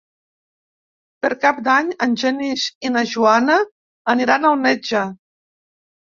Per 1.25 1.29
Cap 1.41 1.59
d'Any 1.67 1.91
en 2.05 2.15
Genís 2.23 2.63
i 2.89 2.91
na 2.93 3.03
Joana 3.11 3.57
aniran 4.15 4.47
al 4.53 4.57
metge. 4.63 5.03